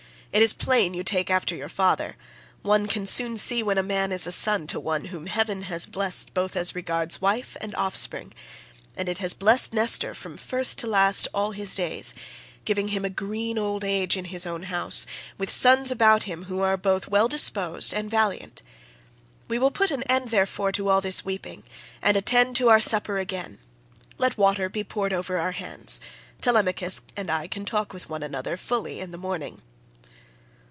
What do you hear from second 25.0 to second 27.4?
over our hands. Telemachus and